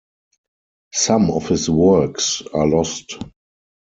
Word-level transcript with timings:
Some 0.93 1.29
of 1.29 1.49
his 1.49 1.69
works 1.69 2.41
are 2.55 2.65
lost. 2.65 3.19